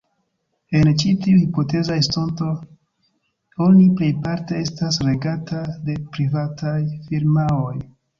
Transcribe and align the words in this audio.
En 0.77 0.87
ĉi 1.01 1.09
tiu 1.25 1.41
hipoteza 1.41 1.97
estonto 2.03 2.47
oni 3.65 3.85
plejparte 3.99 4.57
estas 4.61 4.97
regata 5.09 5.61
de 5.91 5.99
privataj 6.17 6.75
firmaoj. 7.11 7.77